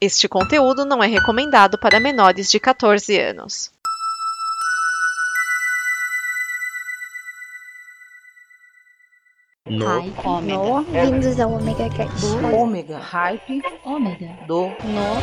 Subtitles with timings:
[0.00, 3.70] Este conteúdo não é recomendado para menores de 14 anos.
[9.66, 9.86] No.
[9.86, 10.46] Hype.
[10.46, 10.82] No.
[10.84, 12.24] Vindos ao Omega Cast.
[12.26, 12.98] Ômega.
[12.98, 13.62] Hype.
[13.84, 14.38] Ômega.
[14.46, 14.68] Do.
[14.68, 15.20] No.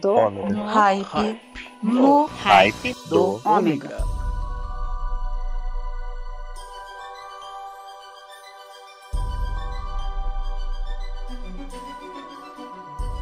[0.00, 0.14] Do.
[0.14, 0.64] Ômega.
[0.66, 1.40] Hype.
[1.82, 2.26] No.
[2.26, 3.40] Hype Do.
[3.40, 4.11] do Ômega.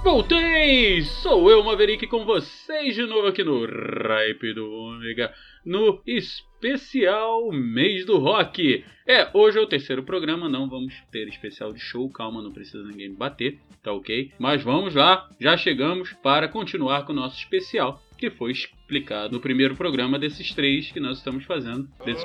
[0.03, 1.03] Voltei!
[1.03, 5.31] Sou eu, Maverick, com vocês de novo aqui no Hype do Ômega,
[5.65, 8.83] no especial Mês do Rock.
[9.07, 12.83] É, hoje é o terceiro programa, não vamos ter especial de show, calma, não precisa
[12.83, 14.33] ninguém bater, tá ok?
[14.39, 19.41] Mas vamos lá, já chegamos para continuar com o nosso especial, que foi explicado no
[19.41, 21.87] primeiro programa desses três que nós estamos fazendo.
[22.07, 22.25] Desses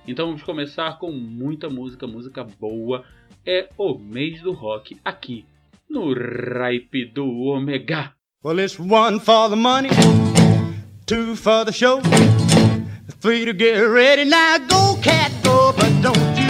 [0.07, 3.05] Então vamos começar com muita música, música boa.
[3.45, 5.45] É o mês do rock aqui
[5.89, 8.18] no Ripe do Omega.
[8.41, 9.91] Well, it's one for the money,
[11.07, 12.01] two for the show,
[13.21, 14.25] three to get ready.
[14.27, 16.49] Now go, cat, go, but don't you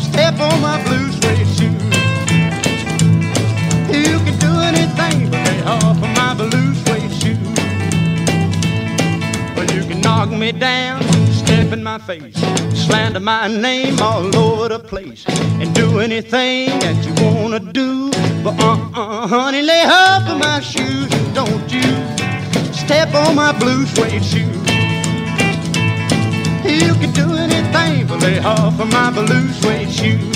[0.00, 1.76] step on my blue suede shoe.
[3.92, 7.36] You can do anything but lay off of my blue suede shoe.
[9.54, 12.36] Well, you can knock me down, step in my face,
[12.86, 18.15] slander my name all over the place, and do anything that you wanna do.
[18.46, 21.82] But uh-uh, honey, lay off of my shoes and don't you
[22.72, 24.46] step on my blue suede shoe.
[26.62, 30.35] You can do anything but lay off of my blue suede shoe.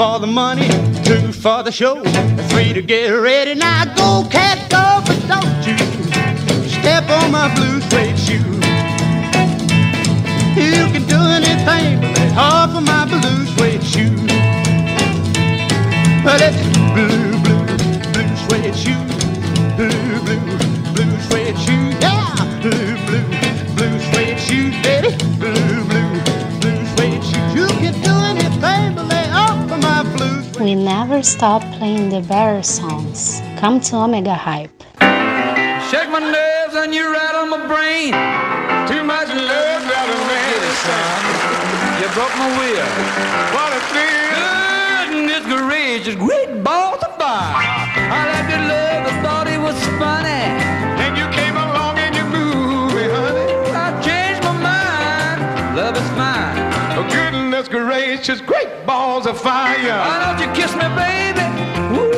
[0.00, 0.66] For the money,
[1.04, 2.02] two for the show,
[2.48, 3.54] three to get ready.
[3.54, 5.76] Now go, cat, go, but don't you
[6.70, 8.50] step on my blue suede shoe.
[10.56, 14.16] You can do anything but lay off of my blue suede shoe.
[16.24, 16.62] Well, it's
[16.96, 17.66] blue, blue,
[18.14, 19.04] blue suede shoe.
[19.76, 20.40] Blue, blue,
[20.94, 21.98] blue suede shoe.
[22.00, 22.19] Yeah,
[30.70, 33.42] We never stop playing the better songs.
[33.58, 34.84] Come to Omega Hype.
[35.90, 38.14] Shake my nerves and you rattle my brain.
[38.86, 39.82] Too much love.
[42.00, 42.50] You broke my.
[43.50, 44.30] What a thrill.
[45.10, 46.79] Goodness gracious, great balls of fire.
[58.30, 59.76] Gracious, great balls of fire.
[59.76, 61.40] Why don't you kiss me, baby?
[61.96, 62.12] Ooh,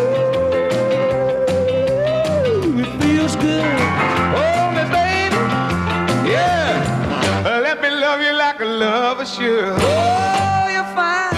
[2.80, 3.64] it feels good.
[3.64, 5.36] Oh, Hold me, baby.
[6.30, 7.60] Yeah.
[7.62, 9.74] Let me love you like a lover should.
[9.78, 11.34] Oh, you're fine.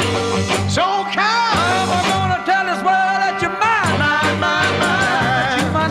[0.69, 0.83] So
[1.13, 1.91] kind.
[1.97, 5.87] I'm gonna tell this world that you're mine, mine, mine, my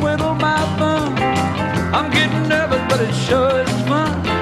[0.00, 1.14] twiddle my thumb.
[1.94, 4.39] I'm getting nervous, but it sure is fun.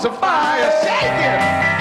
[0.00, 0.70] Balls of fire.
[0.82, 1.79] Shake it.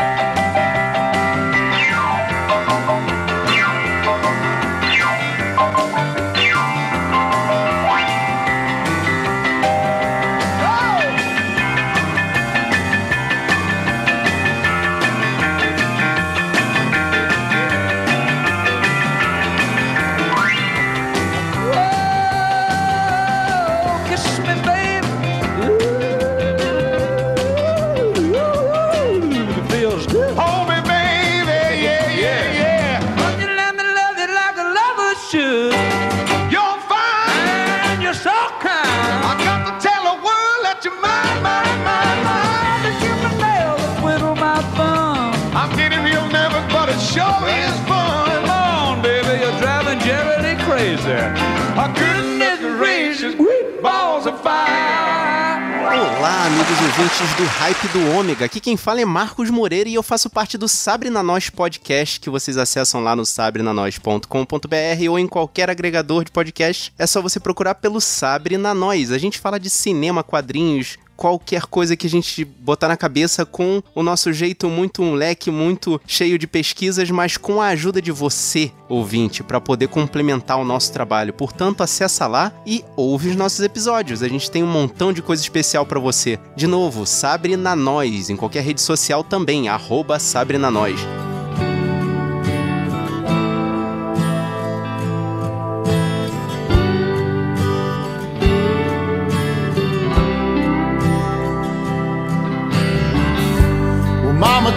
[56.99, 58.43] Ouvintes do Hype do Ômega.
[58.43, 62.19] Aqui quem fala é Marcos Moreira e eu faço parte do Sabre na Nós podcast
[62.19, 66.93] que vocês acessam lá no sabrenanois.com.br ou em qualquer agregador de podcast.
[66.99, 69.13] É só você procurar pelo Sabre na Nós.
[69.13, 73.83] A gente fala de cinema, quadrinhos, qualquer coisa que a gente botar na cabeça com
[73.93, 78.71] o nosso jeito muito leque muito cheio de pesquisas, mas com a ajuda de você,
[78.87, 81.33] ouvinte, para poder complementar o nosso trabalho.
[81.33, 84.23] Portanto, acessa lá e ouve os nossos episódios.
[84.23, 86.39] A gente tem um montão de coisa especial para você.
[86.55, 91.01] De novo, Sabre na Nós, em qualquer rede social também, arroba Sabre na Nós.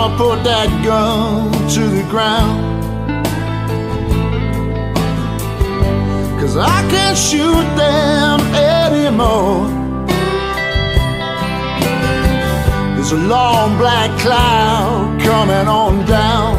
[0.00, 2.58] Mama put that gun to the ground.
[6.40, 9.68] Cause I can't shoot them anymore.
[12.94, 16.56] There's a long black cloud coming on down.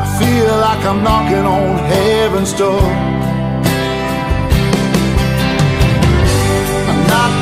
[0.00, 3.23] I feel like I'm knocking on heaven's door.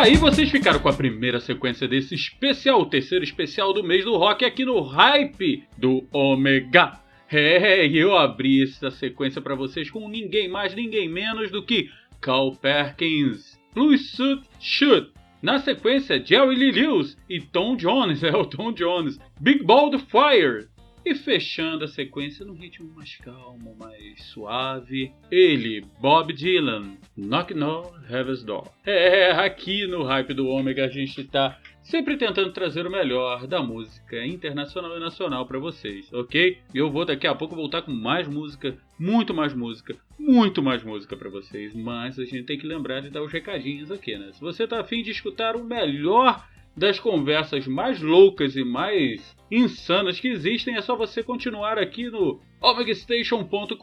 [0.00, 4.16] aí vocês ficaram com a primeira sequência desse especial, o terceiro especial do mês do
[4.16, 6.98] rock aqui no Hype do Ômega.
[7.30, 11.90] É, e eu abri essa sequência para vocês com ninguém mais, ninguém menos do que
[12.18, 15.12] Carl Perkins, Blue Suit Shoot.
[15.42, 20.66] Na sequência, Jerry Lee Lewis e Tom Jones, é o Tom Jones, Big Ball Fire.
[21.04, 27.90] E fechando a sequência num ritmo mais calmo, mais suave, ele, Bob Dylan, Knock No
[28.08, 28.68] Heaven's Door.
[28.84, 33.62] É, aqui no Hype do Ômega a gente tá sempre tentando trazer o melhor da
[33.62, 36.58] música internacional e nacional para vocês, ok?
[36.74, 41.16] Eu vou daqui a pouco voltar com mais música, muito mais música, muito mais música
[41.16, 44.30] para vocês, mas a gente tem que lembrar de dar os recadinhos aqui, né?
[44.32, 50.20] Se você tá afim de escutar o melhor das conversas mais loucas e mais insanas
[50.20, 53.74] que existem, é só você continuar aqui no omegastation.com.br,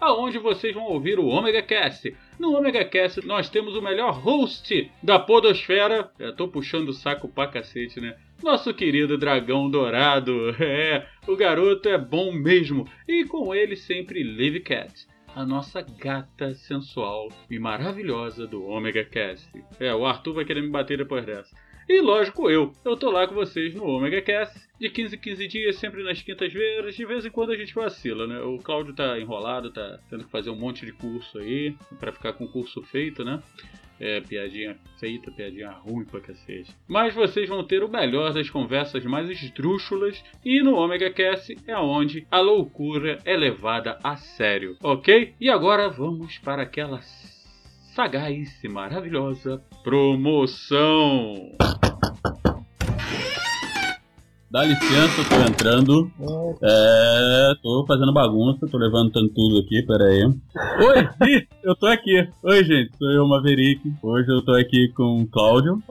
[0.00, 2.14] aonde vocês vão ouvir o Omega Cast.
[2.38, 6.10] No Omega Cast nós temos o melhor host da podosfera.
[6.18, 8.16] Eu tô puxando o saco pra cacete, né?
[8.42, 10.54] Nosso querido dragão dourado.
[10.58, 12.88] É, o garoto é bom mesmo.
[13.08, 19.46] E com ele sempre Live Cat a nossa gata sensual e maravilhosa do Omega Cast.
[19.78, 21.54] É, o Arthur vai querer me bater depois dessa.
[21.88, 22.72] E lógico, eu.
[22.84, 26.20] Eu tô lá com vocês no Omega Cast, de 15 em 15 dias, sempre nas
[26.20, 26.96] quintas-feiras.
[26.96, 28.40] De vez em quando a gente vacila, né?
[28.40, 32.32] O Cláudio tá enrolado, tá tendo que fazer um monte de curso aí, pra ficar
[32.32, 33.40] com o curso feito, né?
[34.00, 36.74] É, piadinha feita, piadinha ruim pra cacete.
[36.88, 41.78] Mas vocês vão ter o melhor das conversas mais esdrúxulas e no Omega Cast é
[41.78, 45.34] onde a loucura é levada a sério, ok?
[45.40, 47.00] E agora vamos para aquela
[47.96, 51.34] sagaz e maravilhosa promoção.
[54.50, 56.10] Dá licença, tô entrando.
[56.62, 60.24] É, tô fazendo bagunça, tô levantando tudo aqui, pera aí.
[60.24, 62.28] Oi, eu tô aqui.
[62.42, 63.80] Oi, gente, sou eu, Maverick.
[64.02, 65.82] Hoje eu tô aqui com o Cláudio,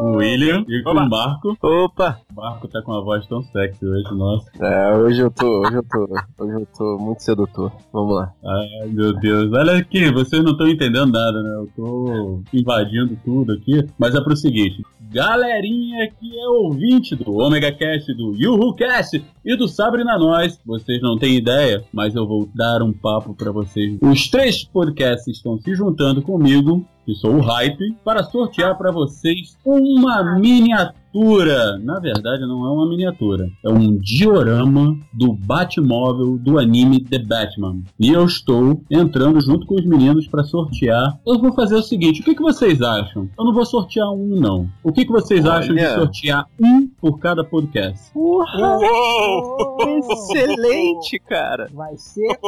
[0.00, 1.56] o William e com o Marco.
[1.62, 2.20] Opa!
[2.30, 4.50] O Marco tá com uma voz tão sexy hoje, nossa.
[4.60, 7.72] É, hoje eu tô, hoje eu tô, hoje eu tô muito sedutor.
[7.92, 8.32] Vamos lá.
[8.44, 9.52] Ai, meu Deus.
[9.52, 11.54] Olha aqui, vocês não estão entendendo nada, né?
[11.56, 13.86] Eu tô invadindo tudo aqui.
[13.98, 14.82] Mas é pro seguinte:
[15.14, 20.60] galerinha que é ouvinte do Omega Cast, do Yuhu Cast e do Sabre na Nós,
[20.66, 23.96] vocês não têm ideia, mas eu vou dar um papo pra vocês.
[24.00, 29.56] Os três podcasts estão se juntando comigo, que sou o Hype, para sortear pra vocês
[29.64, 31.04] uma miniatura.
[31.78, 37.82] Na verdade, não é uma miniatura, é um diorama do Batmóvel do anime The Batman.
[38.00, 41.16] E eu estou entrando junto com os meninos para sortear.
[41.24, 43.28] Eu vou fazer o seguinte: o que, que vocês acham?
[43.38, 44.68] Eu não vou sortear um, não.
[44.82, 45.54] O que, que vocês Olha.
[45.54, 48.10] acham de sortear um por cada podcast?
[50.10, 51.68] Excelente, cara.
[51.72, 52.38] Vai ser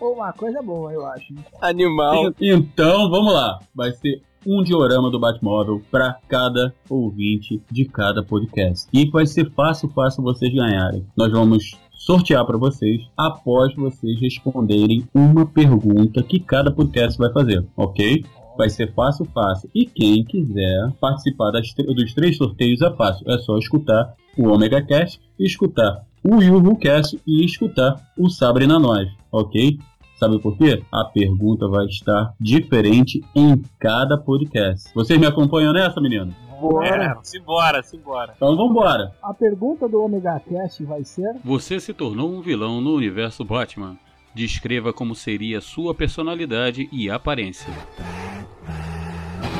[0.00, 1.34] uma coisa boa, eu acho.
[1.60, 2.32] Animal.
[2.40, 3.58] Então, vamos lá.
[3.74, 8.88] Vai ser um diorama do Batmóvel para cada ouvinte de cada podcast.
[8.92, 11.06] E vai ser fácil, fácil vocês ganharem.
[11.16, 17.64] Nós vamos sortear para vocês após vocês responderem uma pergunta que cada podcast vai fazer,
[17.76, 18.24] ok?
[18.58, 19.70] Vai ser fácil, fácil.
[19.74, 23.30] E quem quiser participar das dos três sorteios é fácil.
[23.30, 28.78] É só escutar o Omega Cast, escutar o Yuhu Cast e escutar o Sabre na
[28.78, 29.78] Nós, ok?
[30.22, 30.80] Sabe por quê?
[30.92, 34.88] A pergunta vai estar diferente em cada podcast.
[34.94, 36.32] Vocês me acompanham nessa, menino?
[36.60, 37.18] Bora.
[37.24, 38.32] simbora, simbora.
[38.36, 39.12] Então vambora.
[39.20, 43.96] A pergunta do Omega Cast vai ser: Você se tornou um vilão no universo Batman.
[44.32, 47.74] Descreva como seria sua personalidade e aparência.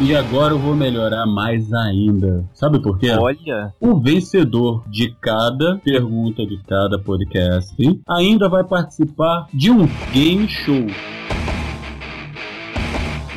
[0.04, 2.44] E agora eu vou melhorar mais ainda.
[2.52, 3.10] Sabe por quê?
[3.12, 7.72] Olha, O vencedor de cada pergunta de cada podcast
[8.08, 10.86] ainda vai participar de um game show.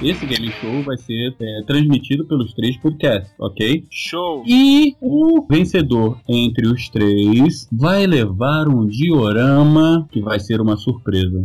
[0.01, 3.86] Esse game show vai ser é, transmitido pelos três podcasts, ok?
[3.91, 4.43] show.
[4.45, 11.41] E o vencedor entre os três vai levar um diorama que vai ser uma surpresa.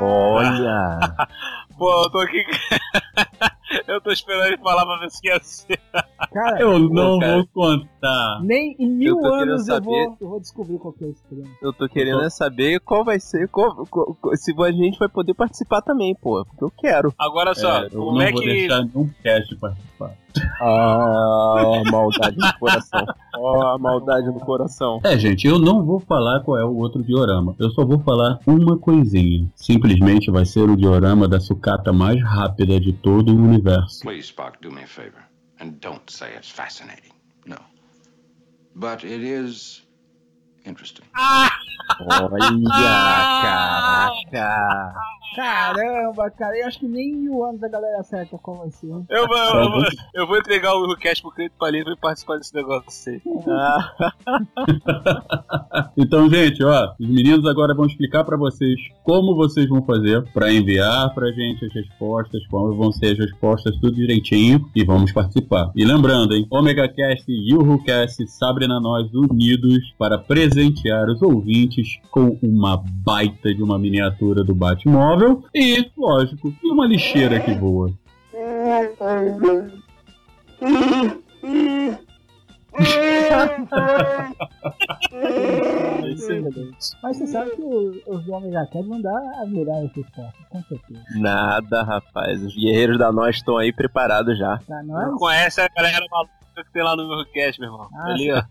[0.00, 0.98] Olha.
[1.80, 2.44] Pô, eu tô aqui.
[3.88, 5.80] eu tô esperando ele falar pra ver se ia ser.
[6.30, 7.36] Cara, Eu não cara.
[7.36, 8.40] vou contar.
[8.42, 9.86] nem em mil tô querendo anos eu saber.
[9.86, 11.50] vou, eu vou descobrir qual que é esse prêmio.
[11.62, 15.08] Eu tô querendo é saber qual vai ser, qual- qual- qual- se a gente vai
[15.08, 16.44] poder participar também, pô.
[16.44, 17.14] Porque eu quero.
[17.18, 18.46] Agora só, É, eu como não é vou que.
[18.46, 20.14] deixar nenhum cast participar.
[20.60, 23.06] Ah, maldade no coração.
[23.36, 25.00] Ó, a maldade no coração.
[25.04, 27.54] É, gente, eu não vou falar qual é o outro diorama.
[27.58, 29.48] Eu só vou falar uma coisinha.
[29.54, 34.00] Simplesmente vai ser o diorama da sucata mais rápida de todo o universo.
[34.02, 35.22] Please, Spock, do me a favor.
[35.60, 37.12] And don't say it's fascinating.
[37.46, 37.58] No.
[38.74, 39.82] But it is
[40.66, 41.02] interesting.
[42.00, 42.38] Olha,
[44.30, 44.94] caraca.
[45.36, 48.88] Caramba, cara, eu acho que nem mil anos a galera acerta como vai ser.
[48.88, 49.06] hein?
[49.08, 49.82] Eu vou, eu, vou,
[50.14, 53.20] eu vou entregar o Cast pro Cleito Palito e participar desse negócio aí.
[55.96, 58.74] Então, gente, ó, os meninos agora vão explicar pra vocês
[59.04, 63.74] como vocês vão fazer pra enviar pra gente as respostas, como vão ser as respostas,
[63.76, 65.70] tudo direitinho e vamos participar.
[65.76, 70.18] E lembrando, hein, Omega Cast e UruCast Sabrina Nós unidos para
[70.50, 77.38] presentear os ouvintes com uma baita de uma miniatura do Batmóvel e, lógico, uma lixeira
[77.40, 77.92] que voa.
[87.02, 91.02] Mas você sabe que os do Omega Cast vão dar as melhores respostas, com certeza.
[91.16, 92.42] Nada, rapaz.
[92.42, 94.58] Os guerreiros da nós estão aí preparados já.
[94.66, 97.88] Pra Não nós, conhece a galera maluca que tem lá no meu Cast, meu irmão.
[97.94, 98.42] Ah, Ali, ó.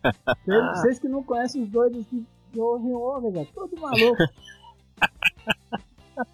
[0.46, 4.18] vocês- vocês que não conhecem os doidos que que ouvem o Omega, todo maluco.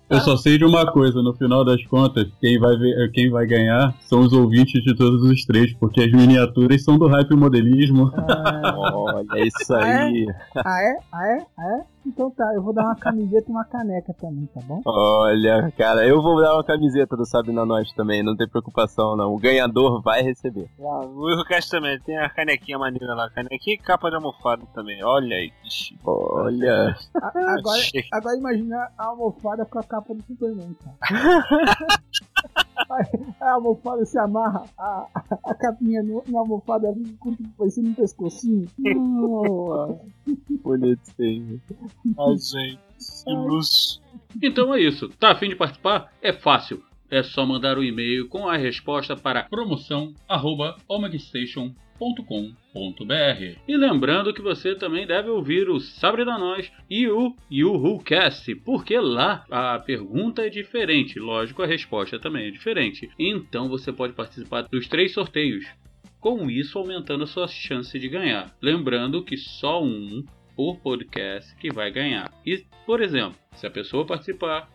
[0.09, 3.45] Eu só sei de uma coisa, no final das contas, quem vai, ver, quem vai
[3.45, 8.11] ganhar são os ouvintes de todos os três, porque as miniaturas são do hype modelismo.
[8.77, 10.27] Olha isso aí.
[10.57, 10.97] Ah, é?
[11.11, 11.45] Ah, é?
[11.57, 11.94] Ah, é?
[12.05, 14.81] Então tá, eu vou dar uma camiseta e uma caneca também, tá bom?
[14.85, 19.15] Olha, cara, eu vou dar uma camiseta do Sabe na Nós também, não tem preocupação
[19.15, 19.33] não.
[19.33, 20.69] O ganhador vai receber.
[20.79, 23.29] Ah, o Eurocast também, tem a canequinha maneira lá.
[23.29, 25.03] Canequinha e capa de almofada também.
[25.03, 25.99] Olha aí, que chique.
[26.05, 26.95] Olha.
[27.15, 27.81] Agora,
[28.11, 31.45] agora imagina a almofada com a capa do Superman, cara.
[33.39, 37.93] A almofada se amarra, a, a, a capinha no, na almofada fica com- parecendo um
[37.93, 38.67] pescocinho.
[40.63, 41.61] Bonitinho.
[42.17, 42.79] Ai, gente,
[43.23, 44.01] que luxo.
[44.41, 45.09] Então é isso.
[45.19, 46.11] Tá a fim de participar?
[46.21, 46.81] É fácil.
[47.09, 49.47] É só mandar o e-mail com a resposta para
[53.67, 58.99] E lembrando que você também deve ouvir o Sabre da Nós e o YuhuCast, porque
[58.99, 63.09] lá a pergunta é diferente, lógico, a resposta também é diferente.
[63.17, 65.65] Então você pode participar dos três sorteios.
[66.19, 68.55] Com isso aumentando a sua chance de ganhar.
[68.61, 70.23] Lembrando que só um
[70.55, 72.31] por podcast que vai ganhar.
[72.45, 74.69] E, por exemplo, se a pessoa participar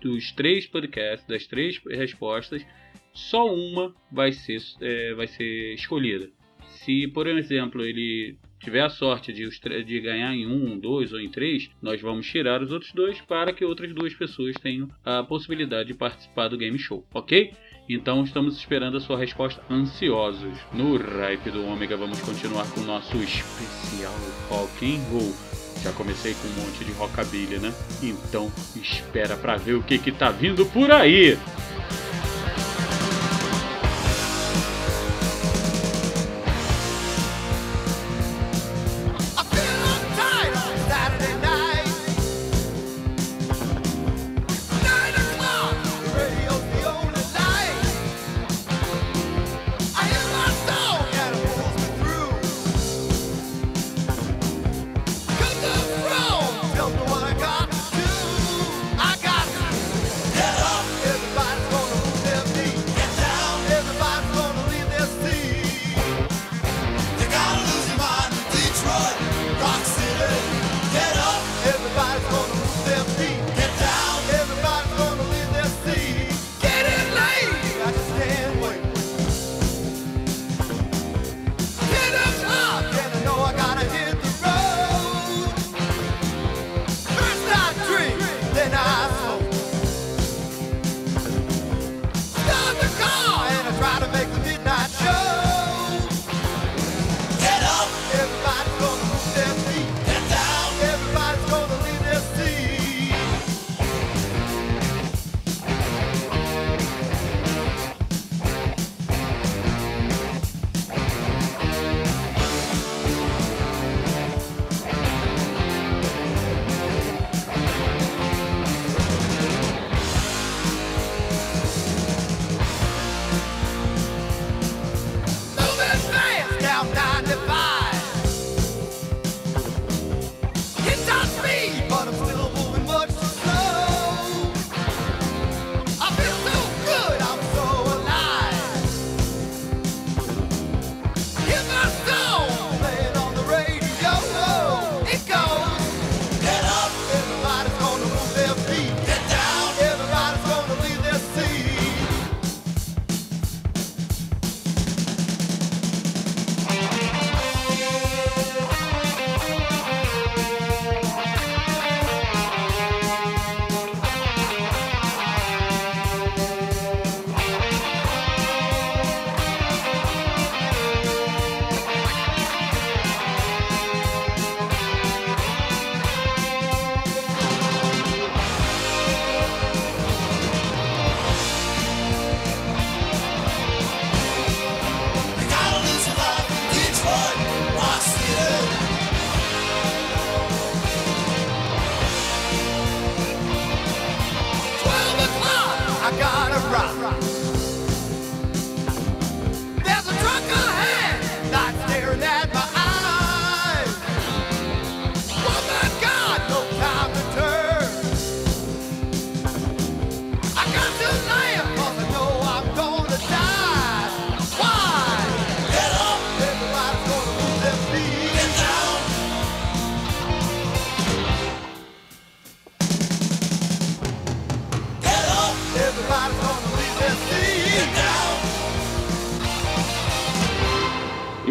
[0.00, 2.64] dos três podcasts, das três respostas,
[3.12, 6.30] só uma vai ser, é, vai ser escolhida.
[6.84, 9.48] Se, por exemplo, ele tiver a sorte de,
[9.84, 13.52] de ganhar em um, dois ou em três, nós vamos tirar os outros dois para
[13.52, 17.52] que outras duas pessoas tenham a possibilidade de participar do game show, ok?
[17.88, 20.58] Então estamos esperando a sua resposta ansiosos.
[20.72, 24.14] No Ripe do Ômega vamos continuar com o nosso especial
[24.48, 25.34] Rock and Roll.
[25.82, 27.74] Já comecei com um monte de rockabilly, né?
[28.02, 31.36] Então espera pra ver o que que tá vindo por aí.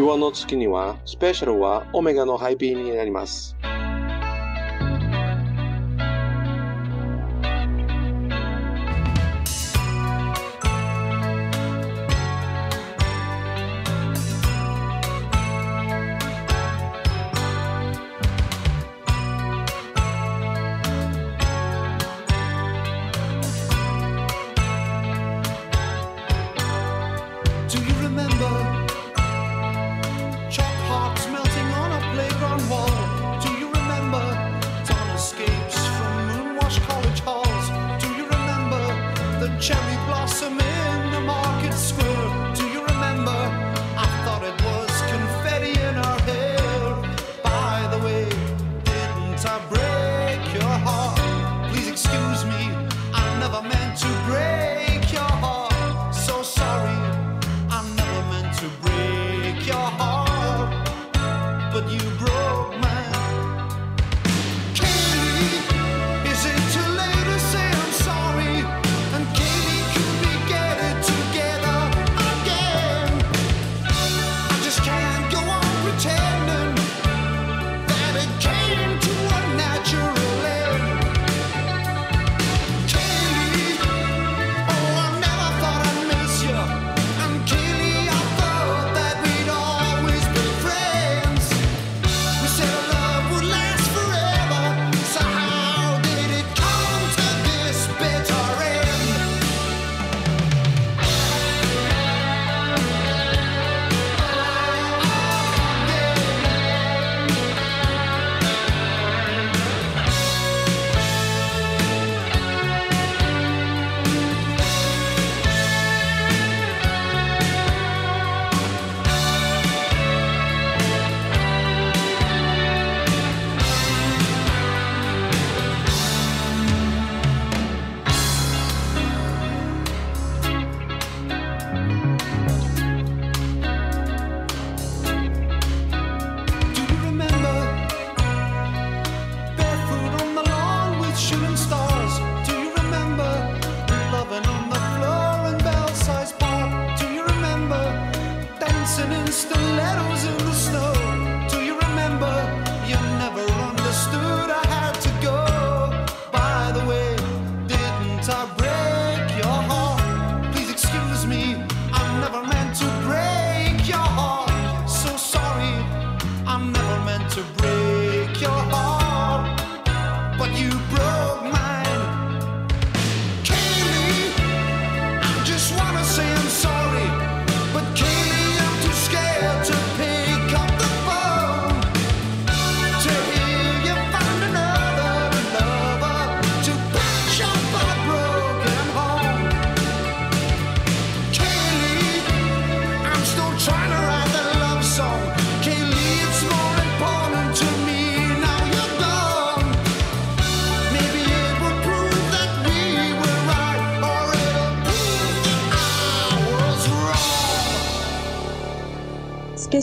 [0.03, 3.52] 弱の月には、スペシャルはオメガのハイピーになります。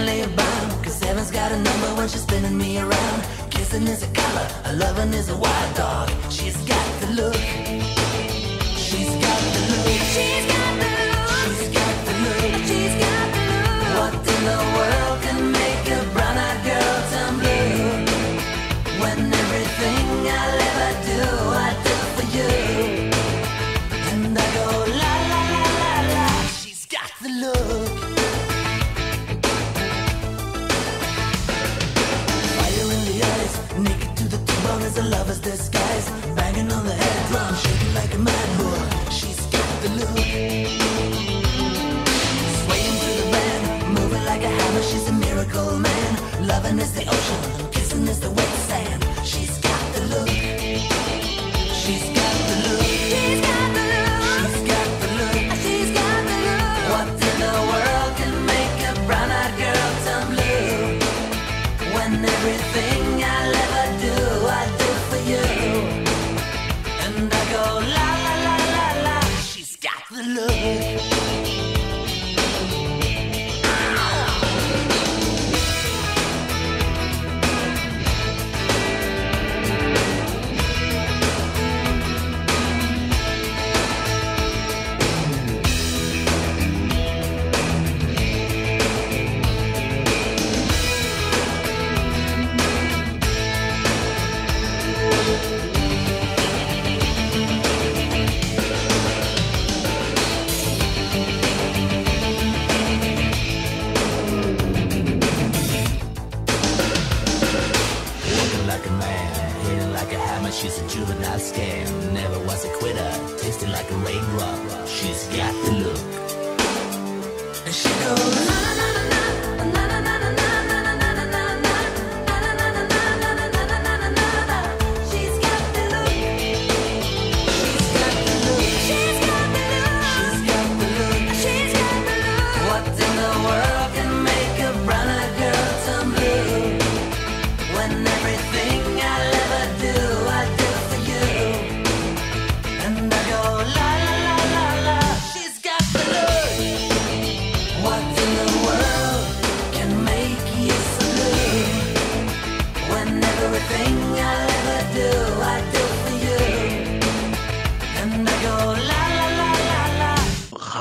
[0.00, 0.82] suddenly a bomb.
[0.82, 3.22] Cause heaven's got a number when she's spinning me around.
[3.50, 6.10] Kissing is a color, a loving is a wild dog.
[6.30, 7.69] She's got the look.
[46.80, 47.59] is the ocean.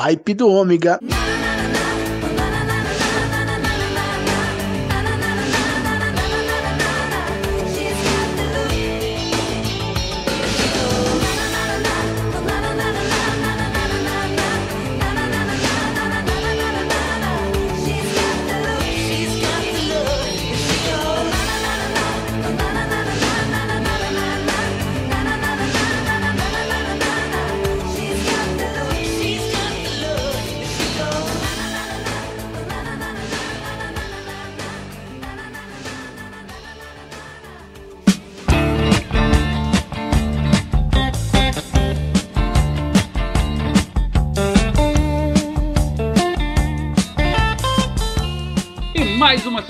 [0.10, 1.00] Hype do Ômega.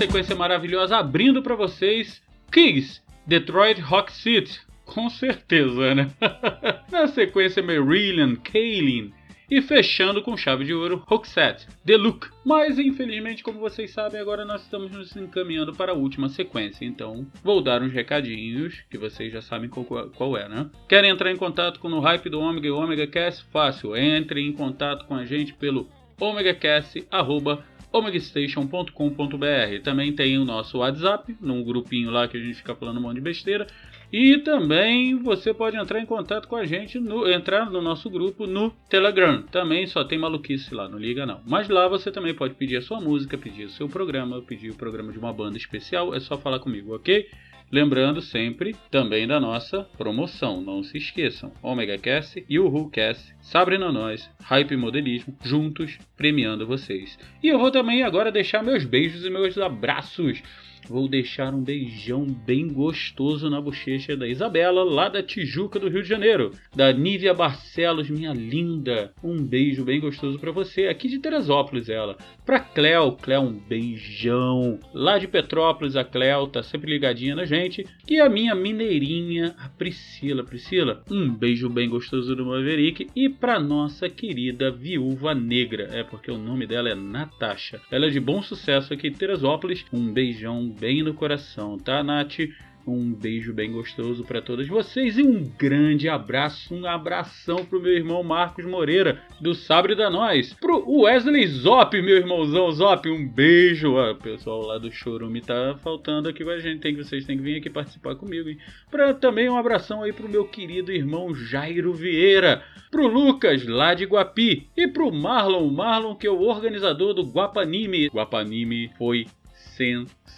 [0.00, 4.58] Sequência maravilhosa abrindo pra vocês Kigs, Detroit Rock City.
[4.86, 6.10] Com certeza, né?
[6.90, 9.12] Na sequência Marillion, Kaylin
[9.50, 12.30] e fechando com chave de ouro Roxette, The Look.
[12.46, 16.86] Mas infelizmente, como vocês sabem, agora nós estamos nos encaminhando para a última sequência.
[16.86, 20.70] Então vou dar uns recadinhos que vocês já sabem qual, qual é, né?
[20.88, 23.44] Querem entrar em contato com o Hype do Omega e Omega Cast?
[23.52, 29.82] Fácil, entre em contato com a gente pelo omegacast.com omegastation.com.br.
[29.82, 33.16] Também tem o nosso WhatsApp, num grupinho lá que a gente fica falando um monte
[33.16, 33.66] de besteira.
[34.12, 38.46] E também você pode entrar em contato com a gente, no, entrar no nosso grupo
[38.46, 39.42] no Telegram.
[39.42, 41.40] Também só tem maluquice lá, não liga não.
[41.46, 44.76] Mas lá você também pode pedir a sua música, pedir o seu programa, pedir o
[44.76, 46.12] programa de uma banda especial.
[46.12, 47.28] É só falar comigo, ok?
[47.72, 51.52] Lembrando sempre também da nossa promoção, não se esqueçam.
[51.62, 57.16] Omega Cast e o WhoCast, Sabrina Nós, Hype Modelismo, juntos premiando vocês.
[57.40, 60.42] E eu vou também agora deixar meus beijos e meus abraços.
[60.88, 66.02] Vou deixar um beijão bem gostoso na bochecha da Isabela, lá da Tijuca do Rio
[66.02, 66.52] de Janeiro.
[66.74, 69.12] Da Nívia Barcelos, minha linda.
[69.22, 72.16] Um beijo bem gostoso para você, aqui de Teresópolis ela.
[72.44, 74.78] Pra Cleo, Cleo, um beijão.
[74.92, 77.86] Lá de Petrópolis, a Cleo tá sempre ligadinha na gente.
[78.08, 80.42] E a minha mineirinha, a Priscila.
[80.42, 83.08] Priscila, um beijo bem gostoso do Maverick.
[83.14, 87.80] E pra nossa querida Viúva Negra, é porque o nome dela é Natasha.
[87.90, 89.84] Ela é de bom sucesso aqui em Teresópolis.
[89.92, 92.38] Um beijão bem no coração, tá, Nath?
[92.86, 97.92] Um beijo bem gostoso para todas vocês e um grande abraço, um abração pro meu
[97.92, 100.54] irmão Marcos Moreira, do Sabre da Nós.
[100.54, 103.98] Pro Wesley Zop, meu irmãozão Zop, um beijo.
[103.98, 107.26] Ah, o pessoal lá do Chorume tá faltando aqui com a gente, tem que vocês
[107.26, 108.58] têm que vir aqui participar comigo, hein?
[108.90, 114.04] Pra, também um abração aí pro meu querido irmão Jairo Vieira, pro Lucas, lá de
[114.04, 118.08] Guapi, e pro Marlon, Marlon que é o organizador do Guapanime.
[118.08, 119.26] Guapanime foi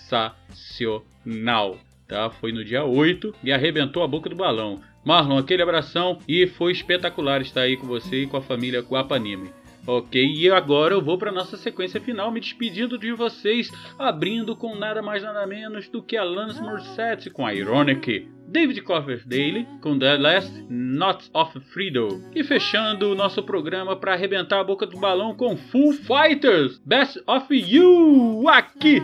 [0.08, 1.78] sensacional
[2.12, 2.28] tá?
[2.28, 4.80] Foi no dia 8 e arrebentou a boca do balão.
[5.02, 9.50] Marlon, aquele abração e foi espetacular estar aí com você e com a família Guapanime.
[9.84, 14.76] Ok, e agora eu vou para nossa sequência final, me despedindo de vocês, abrindo com
[14.76, 20.66] nada mais nada menos do que Alanis Morissette com Ironic, David Coverdale com The Last
[20.70, 25.56] Knots of Freedom e fechando o nosso programa para arrebentar a boca do balão com
[25.56, 29.02] Full Fighters, Best of You, aqui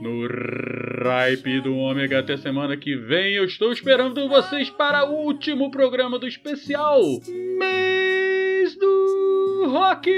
[0.00, 2.20] no Ripe do Ômega.
[2.20, 3.34] Até semana que vem.
[3.34, 7.00] Eu estou esperando vocês para o último programa do especial
[7.58, 10.10] Mês do Rock.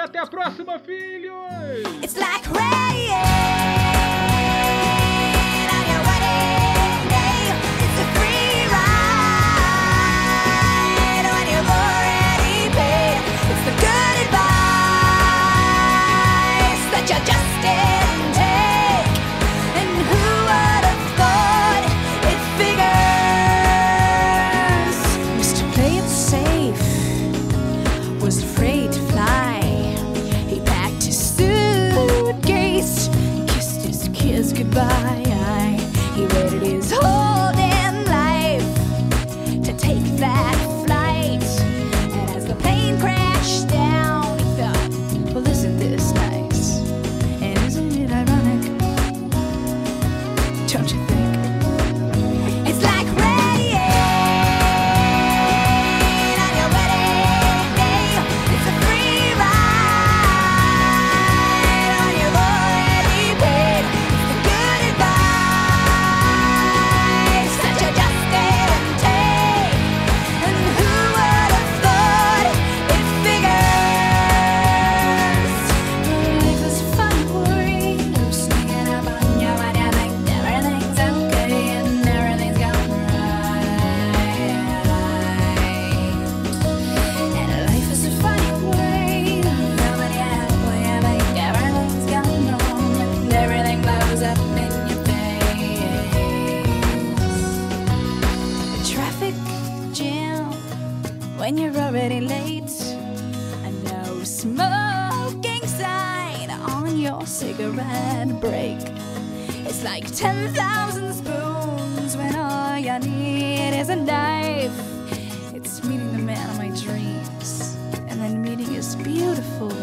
[0.00, 1.32] Até a próxima, filhos!
[34.72, 35.22] goodbye.
[35.26, 36.62] I, he waited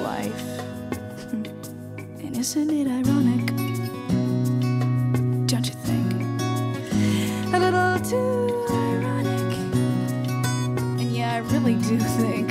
[0.10, 0.44] life.
[2.24, 3.46] And isn't it ironic?
[5.52, 6.14] Don't you think?
[7.54, 9.52] A little too ironic.
[11.00, 12.49] And yeah, I really do think.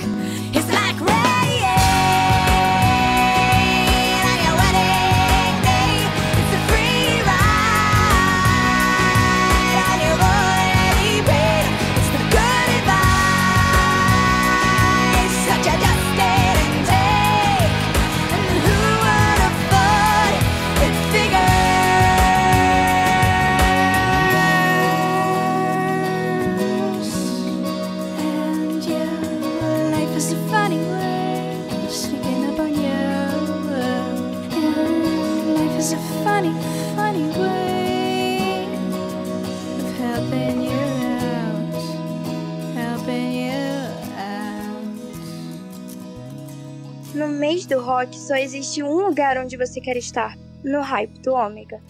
[48.39, 51.81] existe um lugar onde você quer estar: no hype do Ômega.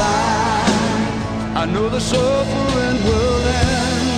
[0.00, 4.08] I know the suffering will end,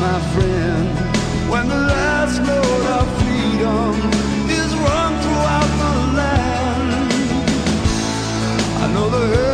[0.00, 0.88] my friend,
[1.50, 3.94] when the last load of freedom
[4.50, 7.10] is run throughout the land.
[8.82, 9.49] I know the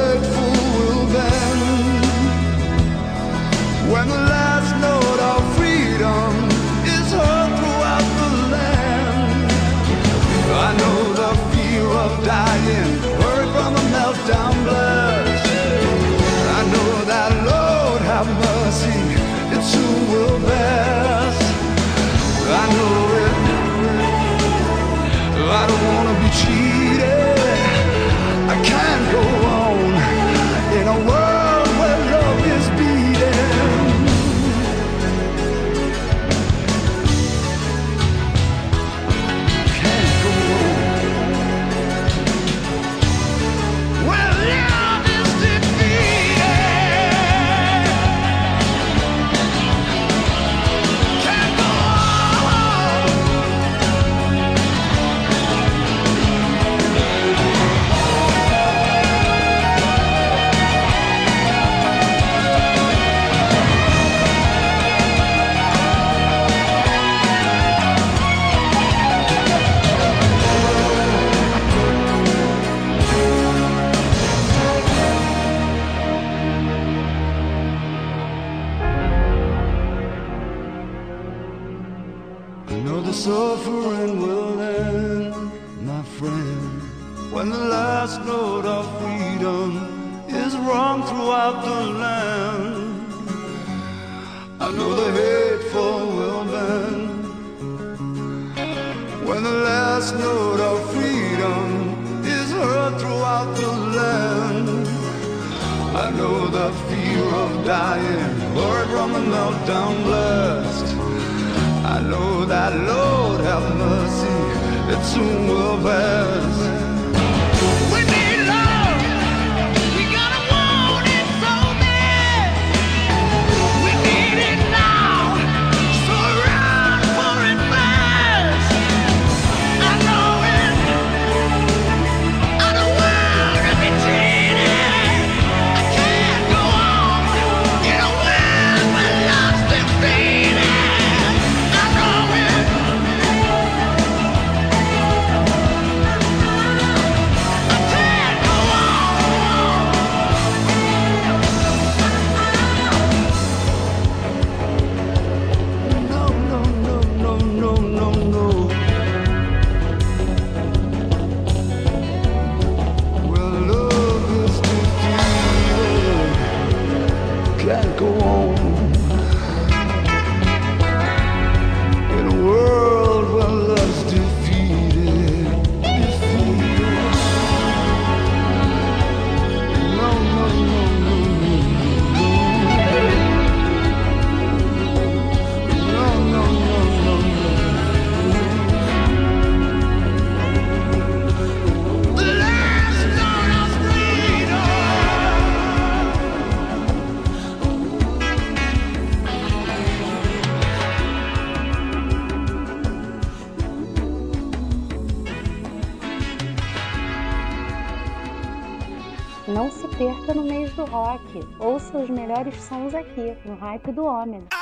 [213.67, 214.56] Hype do Ômega.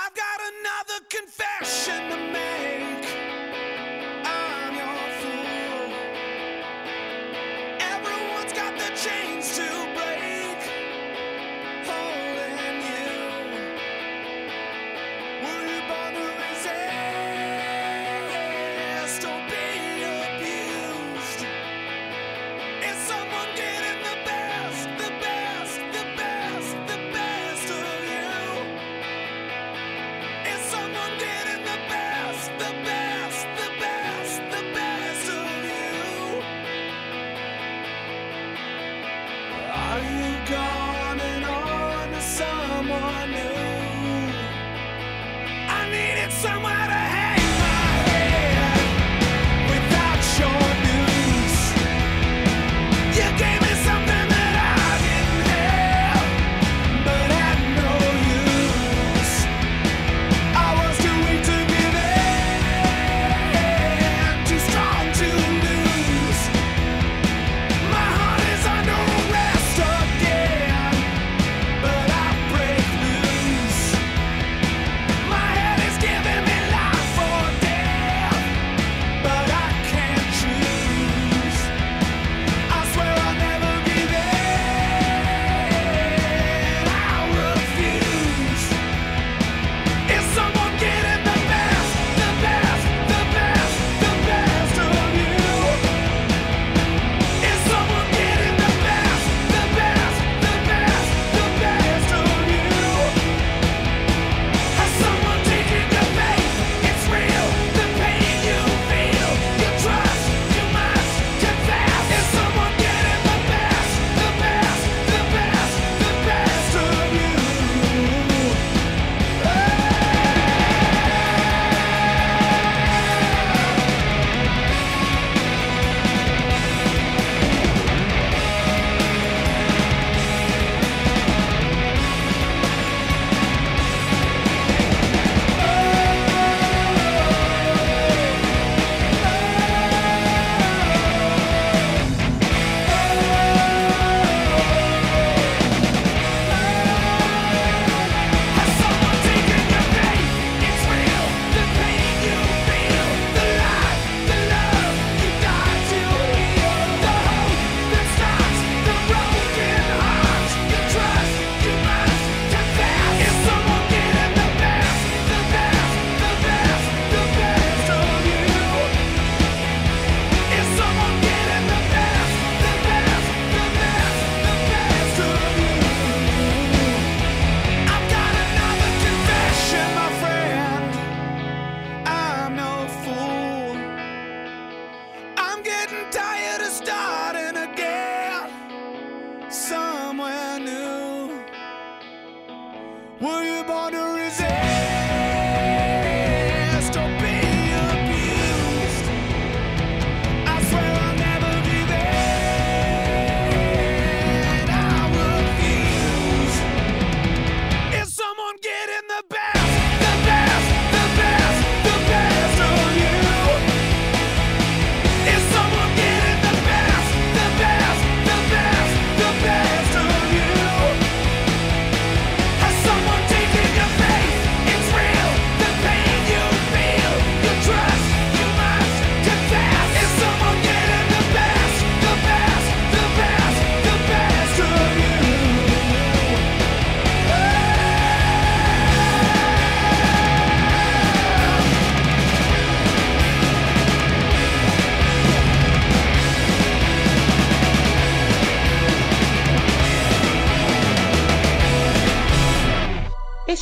[193.25, 194.64] Were you born to resist?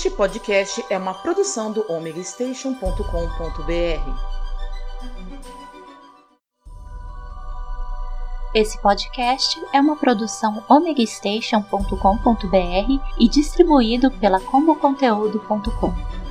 [0.02, 2.82] Este podcast é uma produção do omegastation.com.br.
[8.52, 16.21] Esse podcast é uma produção omegastation.com.br e distribuído pela comboconteúdo.com.